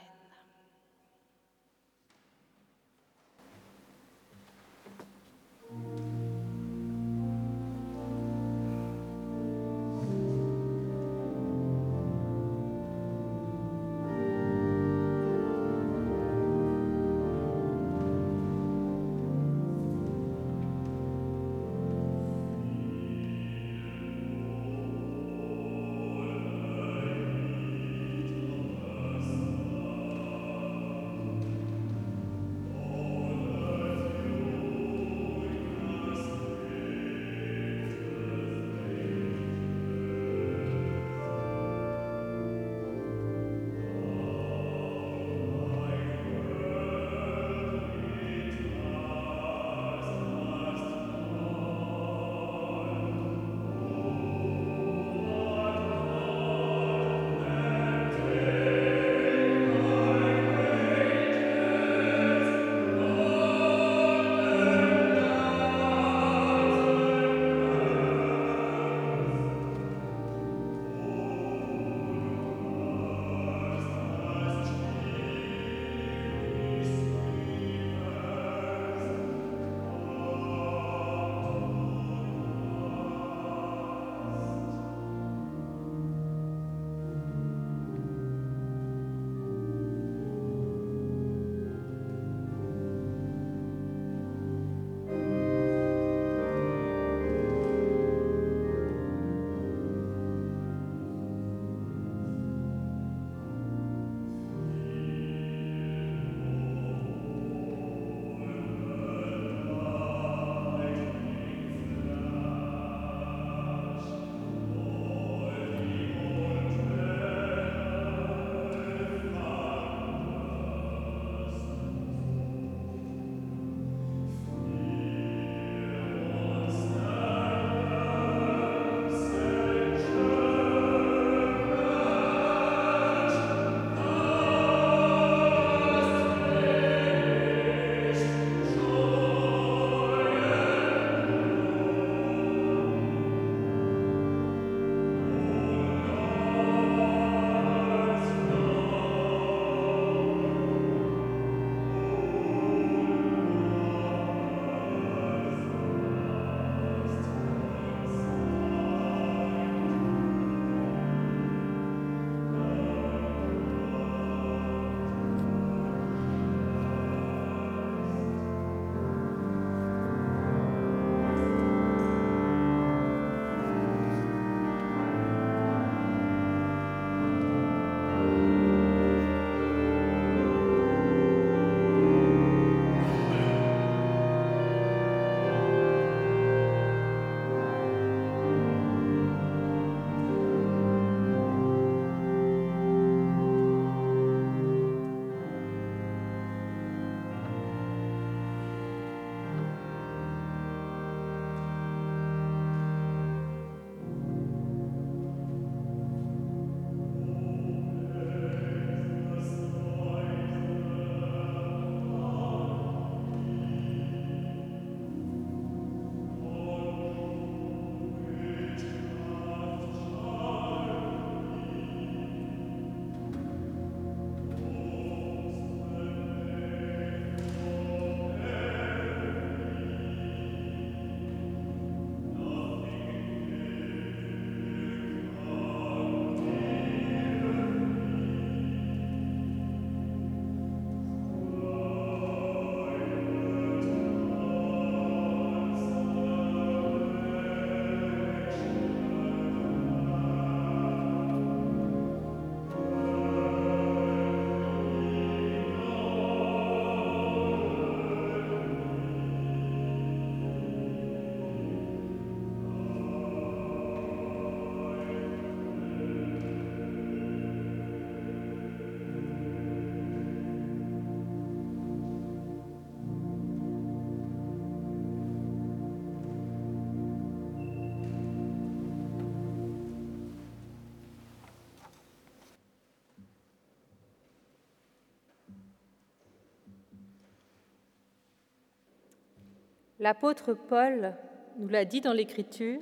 [289.99, 291.13] L'apôtre Paul
[291.57, 292.81] nous l'a dit dans l'Écriture,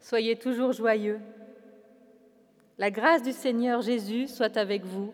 [0.00, 1.20] Soyez toujours joyeux.
[2.78, 5.12] La grâce du Seigneur Jésus soit avec vous.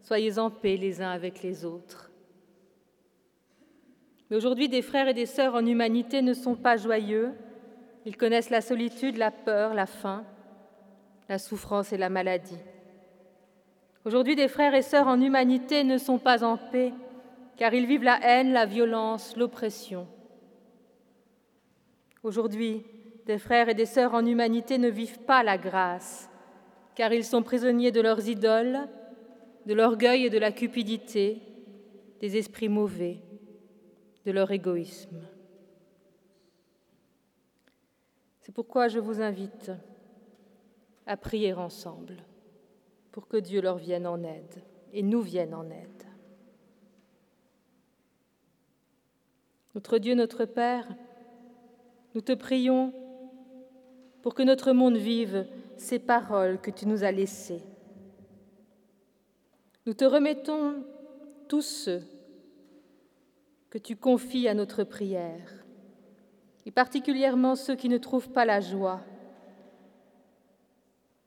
[0.00, 2.10] Soyez en paix les uns avec les autres.
[4.28, 7.32] Mais aujourd'hui, des frères et des sœurs en humanité ne sont pas joyeux.
[8.06, 10.24] Ils connaissent la solitude, la peur, la faim,
[11.28, 12.58] la souffrance et la maladie.
[14.04, 16.92] Aujourd'hui, des frères et sœurs en humanité ne sont pas en paix,
[17.56, 20.06] car ils vivent la haine, la violence, l'oppression.
[22.22, 22.84] Aujourd'hui,
[23.26, 26.28] des frères et des sœurs en humanité ne vivent pas la grâce,
[26.94, 28.88] car ils sont prisonniers de leurs idoles,
[29.66, 31.42] de l'orgueil et de la cupidité,
[32.20, 33.18] des esprits mauvais,
[34.24, 35.20] de leur égoïsme.
[38.40, 39.72] C'est pourquoi je vous invite
[41.06, 42.16] à prier ensemble
[43.10, 46.03] pour que Dieu leur vienne en aide et nous vienne en aide.
[49.74, 50.86] Notre Dieu, notre Père,
[52.14, 52.92] nous te prions
[54.22, 55.46] pour que notre monde vive
[55.76, 57.62] ces paroles que tu nous as laissées.
[59.86, 60.84] Nous te remettons
[61.48, 62.02] tous ceux
[63.68, 65.64] que tu confies à notre prière,
[66.64, 69.00] et particulièrement ceux qui ne trouvent pas la joie,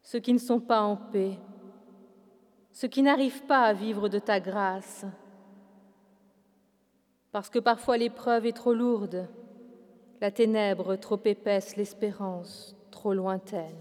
[0.02, 1.38] ceux qui ne sont pas en paix,
[2.72, 5.06] ceux qui n'arrivent pas à vivre de ta grâce,
[7.32, 9.28] parce que parfois l'épreuve est trop lourde,
[10.22, 13.76] la ténèbre trop épaisse, l'espérance trop lointaine.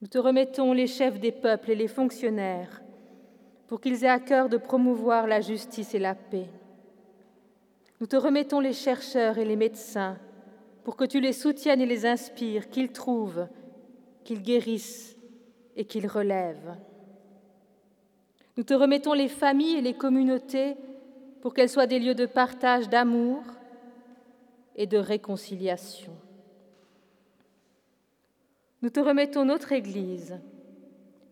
[0.00, 2.80] Nous te remettons les chefs des peuples et les fonctionnaires
[3.66, 6.48] pour qu'ils aient à cœur de promouvoir la justice et la paix.
[8.00, 10.16] Nous te remettons les chercheurs et les médecins
[10.84, 13.46] pour que tu les soutiennes et les inspires, qu'ils trouvent,
[14.24, 15.18] qu'ils guérissent
[15.76, 16.76] et qu'ils relèvent.
[18.56, 20.76] Nous te remettons les familles et les communautés
[21.40, 23.42] pour qu'elles soient des lieux de partage d'amour,
[24.80, 26.12] et de réconciliation.
[28.80, 30.38] Nous te remettons notre Église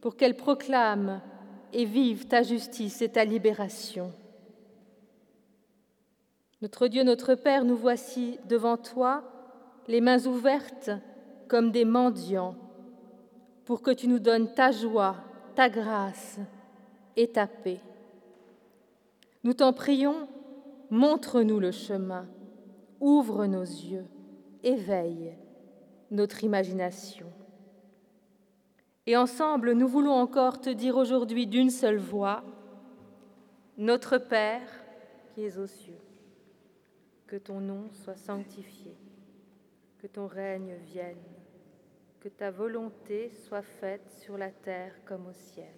[0.03, 1.23] pour qu'elle proclame
[1.73, 4.12] et vive ta justice et ta libération.
[6.61, 9.23] Notre Dieu, notre Père, nous voici devant toi,
[9.87, 10.91] les mains ouvertes
[11.49, 12.55] comme des mendiants,
[13.64, 15.16] pour que tu nous donnes ta joie,
[15.55, 16.39] ta grâce
[19.45, 20.29] Nous t'en prions,
[20.91, 22.29] montre-nous le chemin
[23.01, 24.07] ouvre nos yeux,
[24.62, 25.37] éveille
[26.11, 27.27] notre imagination.
[29.07, 32.45] Et ensemble, nous voulons encore te dire aujourd'hui d'une seule voix,
[33.77, 34.69] Notre Père
[35.35, 36.01] qui es aux cieux,
[37.27, 38.97] que ton nom soit sanctifié,
[39.99, 41.16] que ton règne vienne,
[42.21, 45.78] que ta volonté soit faite sur la terre comme au ciel.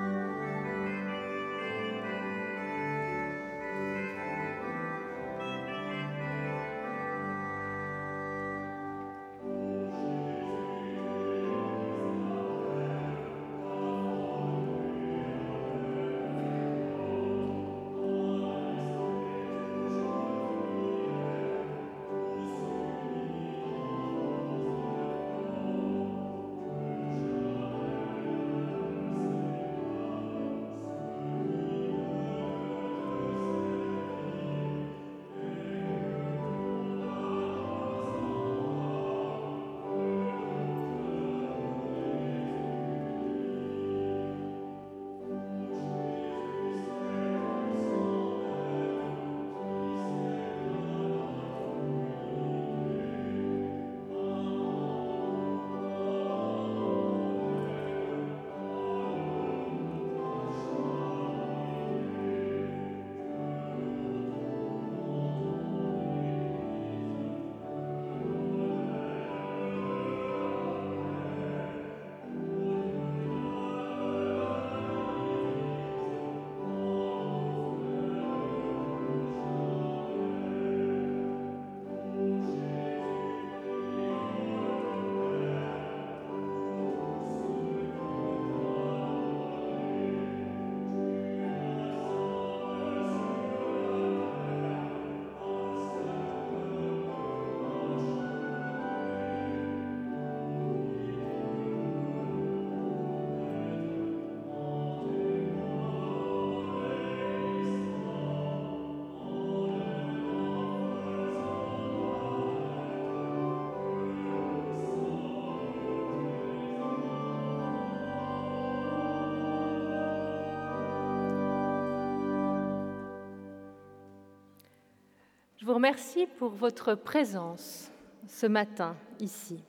[125.71, 127.89] Vous remercie pour votre présence
[128.27, 129.63] ce matin ici.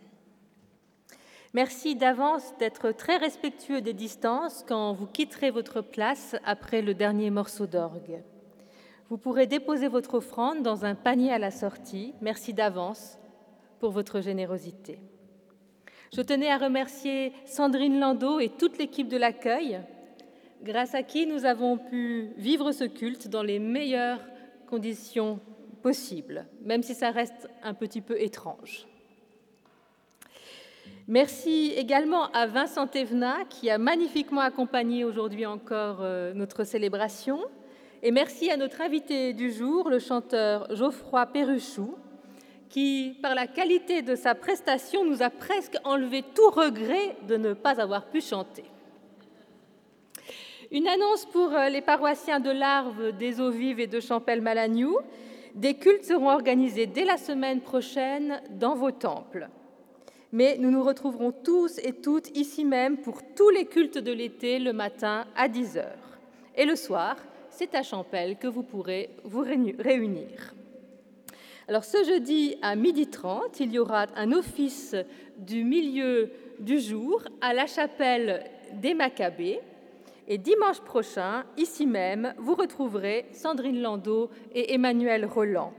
[1.55, 7.31] Merci d'avance d'être très respectueux des distances quand vous quitterez votre place après le dernier
[7.31, 8.21] morceau d'orgue.
[9.11, 12.15] Vous pourrez déposer votre offrande dans un panier à la sortie.
[12.21, 13.17] Merci d'avance
[13.79, 14.99] pour votre générosité.
[16.13, 19.81] Je tenais à remercier Sandrine Landau et toute l'équipe de l'accueil,
[20.65, 24.19] grâce à qui nous avons pu vivre ce culte dans les meilleures
[24.67, 25.39] conditions
[25.83, 28.87] possibles, même si ça reste un petit peu étrange.
[31.09, 37.41] Merci également à Vincent Evna qui a magnifiquement accompagné aujourd'hui encore euh, notre célébration.
[38.05, 41.97] Et merci à notre invité du jour, le chanteur Geoffroy Perruchou,
[42.69, 47.53] qui, par la qualité de sa prestation, nous a presque enlevé tout regret de ne
[47.53, 48.65] pas avoir pu chanter.
[50.71, 54.97] Une annonce pour euh, les paroissiens de l'Arve, des Eaux Vives et de Champel-Malagnou.
[55.55, 59.49] Des cultes seront organisés dès la semaine prochaine dans vos temples
[60.33, 64.59] mais nous nous retrouverons tous et toutes ici même pour tous les cultes de l'été
[64.59, 65.85] le matin à 10h.
[66.57, 67.17] Et le soir,
[67.51, 70.55] c'est à Champel que vous pourrez vous réunir.
[71.69, 74.97] Alors ce jeudi à 12h30, il y aura un office
[75.37, 79.61] du milieu du jour à la chapelle des Maccabées.
[80.33, 85.75] Et dimanche prochain, ici même, vous retrouverez Sandrine Landau et Emmanuel Roland.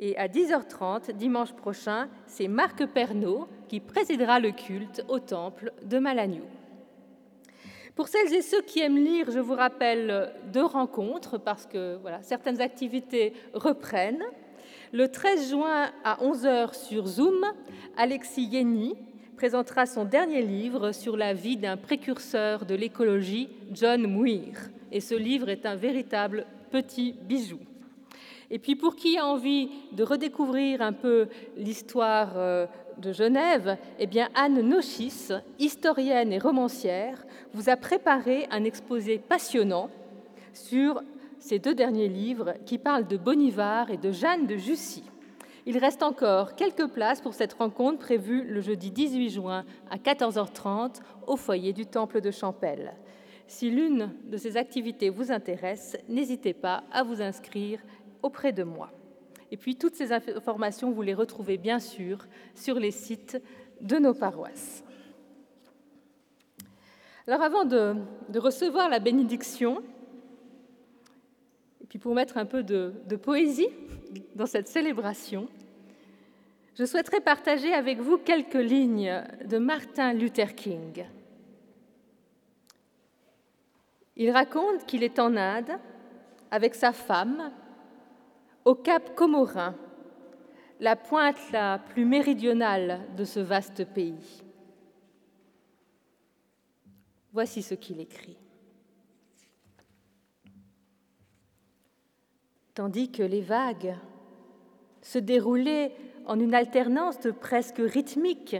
[0.00, 6.00] Et à 10h30, dimanche prochain, c'est Marc Pernaud qui présidera le culte au temple de
[6.00, 6.42] Malagnou.
[7.94, 12.24] Pour celles et ceux qui aiment lire, je vous rappelle deux rencontres parce que voilà,
[12.24, 14.24] certaines activités reprennent.
[14.92, 17.44] Le 13 juin à 11h sur Zoom,
[17.96, 18.96] Alexis Yeni
[19.42, 24.70] présentera son dernier livre sur la vie d'un précurseur de l'écologie, John Muir.
[24.92, 27.58] Et ce livre est un véritable petit bijou.
[28.52, 31.26] Et puis pour qui a envie de redécouvrir un peu
[31.56, 32.68] l'histoire euh,
[32.98, 39.90] de Genève, eh bien Anne Nochis, historienne et romancière, vous a préparé un exposé passionnant
[40.54, 41.02] sur
[41.40, 45.02] ces deux derniers livres qui parlent de Bonivar et de Jeanne de Jussy.
[45.64, 51.00] Il reste encore quelques places pour cette rencontre prévue le jeudi 18 juin à 14h30
[51.28, 52.94] au foyer du Temple de Champel.
[53.46, 57.80] Si l'une de ces activités vous intéresse, n'hésitez pas à vous inscrire
[58.22, 58.90] auprès de moi.
[59.52, 63.40] Et puis toutes ces informations, vous les retrouvez bien sûr sur les sites
[63.80, 64.82] de nos paroisses.
[67.28, 67.94] Alors avant de,
[68.34, 69.82] recevoir la bénédiction,
[71.92, 73.68] puis pour mettre un peu de, poésie
[74.34, 75.46] dans cette célébration,
[76.74, 81.04] je souhaiterais partager avec vous quelques lignes de Martin Luther King.
[84.16, 85.72] Il raconte qu'il est en Inde
[86.50, 87.52] avec sa femme
[88.64, 89.74] au cap Comorin,
[90.80, 94.42] la pointe la plus méridionale de ce vaste pays.
[97.34, 98.41] Voici ce qu'il écrit.
[102.74, 103.94] Tandis que les vagues
[105.02, 105.92] se déroulaient
[106.26, 108.56] en une alternance presque rythmique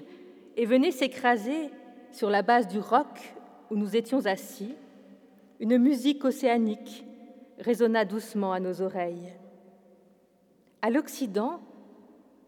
[0.56, 1.70] et venaient s'écraser
[2.10, 3.34] sur la base du roc
[3.70, 4.74] où nous étions assis,
[5.60, 7.06] une musique océanique
[7.58, 9.32] résonna doucement à nos oreilles.
[10.82, 11.60] À l'Occident,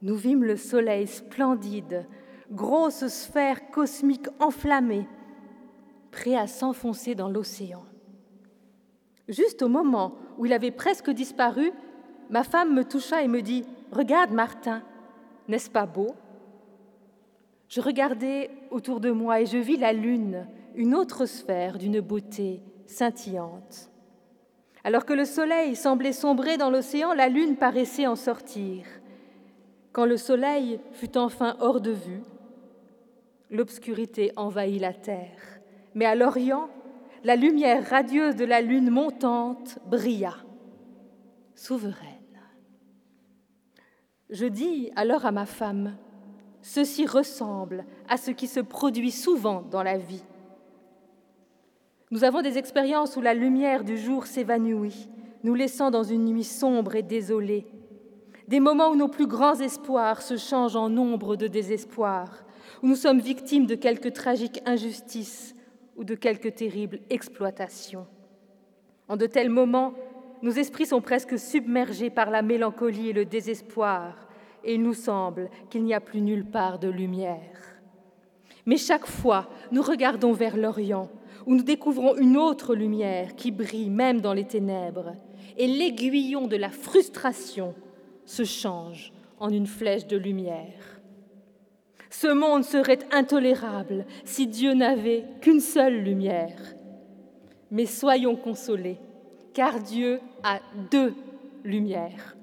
[0.03, 2.07] nous vîmes le soleil splendide,
[2.51, 5.07] grosse sphère cosmique enflammée,
[6.11, 7.85] prêt à s'enfoncer dans l'océan.
[9.29, 11.73] Juste au moment où il avait presque disparu,
[12.31, 14.83] ma femme me toucha et me dit Regarde, Martin,
[15.49, 16.15] n'est-ce pas beau?
[17.69, 22.61] Je regardai autour de moi et je vis la lune, une autre sphère d'une beauté
[22.87, 23.91] scintillante.
[24.85, 28.85] Alors que le soleil semblait sombrer dans l'océan, la lune paraissait en sortir.
[29.93, 32.23] Quand le soleil fut enfin hors de vue,
[33.51, 35.61] l'obscurité envahit la terre.
[35.95, 36.69] Mais à l'Orient,
[37.25, 40.37] la lumière radieuse de la lune montante brilla,
[41.55, 41.97] souveraine.
[44.29, 45.97] Je dis alors à ma femme,
[46.61, 50.23] ceci ressemble à ce qui se produit souvent dans la vie.
[52.11, 55.09] Nous avons des expériences où la lumière du jour s'évanouit,
[55.45, 57.67] nous laissant dans une nuit sombre et désolée.
[58.49, 62.45] Des moments où nos plus grands espoirs se changent en ombre de désespoir,
[62.83, 65.55] où nous sommes victimes de quelque tragique injustice
[65.97, 68.07] ou de quelque terrible exploitation.
[69.09, 69.95] En de tels moments,
[70.43, 74.29] nos esprits sont presque submergés par la mélancolie et le désespoir,
[74.63, 77.81] et il nous semble qu'il n'y a plus nulle part de lumière.
[78.67, 81.11] Mais chaque fois, nous regardons vers l'Orient,
[81.47, 85.15] où nous découvrons une autre lumière qui brille même dans les ténèbres.
[85.57, 87.75] et l'aiguillon de la frustration
[88.25, 90.94] se change en une flèche de lumière.
[92.21, 96.77] Ce monde serait intolérable si Dieu n'avait qu'une seule lumière.
[97.73, 98.99] Mais soyons consolés,
[99.53, 100.61] car Dieu a
[100.93, 101.13] deux
[101.65, 102.37] lumières.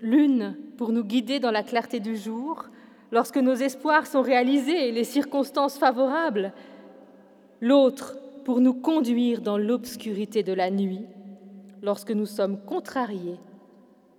[0.00, 2.64] L'une pour nous guider dans la clarté du jour,
[3.12, 6.54] lorsque nos espoirs sont réalisés et les circonstances favorables,
[7.60, 11.04] l'autre pour nous conduire dans l'obscurité de la nuit,
[11.82, 13.38] lorsque nous sommes contrariés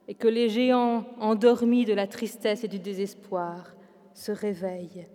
[0.07, 3.73] et que les géants endormis de la tristesse et du désespoir
[4.17, 5.05] se réveillent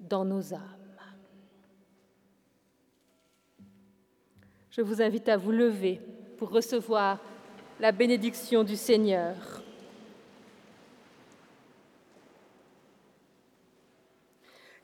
[0.00, 0.60] dans nos âmes.
[4.70, 6.00] Je vous invite à vous lever
[6.38, 7.18] pour recevoir
[7.80, 9.34] la bénédiction du Seigneur.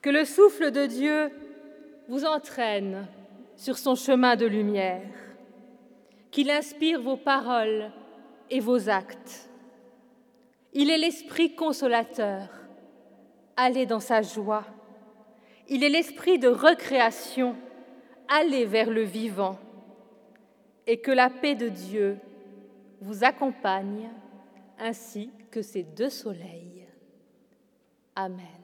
[0.02, 1.30] Que le souffle de Dieu
[2.08, 3.06] vous entraîne
[3.54, 5.06] sur son chemin de lumière,
[6.32, 7.92] qu'il inspire vos paroles
[8.50, 9.48] et vos actes.
[10.72, 12.59] Il est l'Esprit consolateur.
[13.62, 14.64] Allez dans sa joie.
[15.68, 17.54] Il est l'Esprit de recréation.
[18.26, 19.58] Allez vers le vivant.
[20.86, 22.16] Et que la paix de Dieu
[23.02, 24.08] vous accompagne
[24.78, 26.86] ainsi que ces deux soleils.
[28.16, 28.59] Amen.